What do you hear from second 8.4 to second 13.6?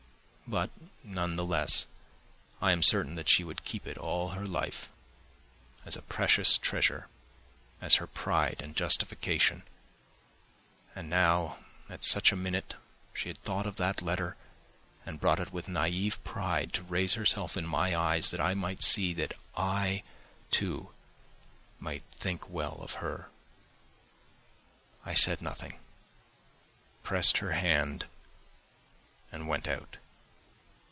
and justification, and now at such a minute she had